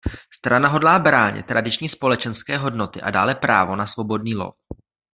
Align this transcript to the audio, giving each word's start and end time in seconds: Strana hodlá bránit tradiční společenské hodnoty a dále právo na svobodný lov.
Strana 0.33 0.67
hodlá 0.69 0.99
bránit 0.99 1.45
tradiční 1.45 1.89
společenské 1.89 2.57
hodnoty 2.57 3.01
a 3.01 3.11
dále 3.11 3.35
právo 3.35 3.75
na 3.75 3.87
svobodný 3.87 4.35
lov. 4.35 4.53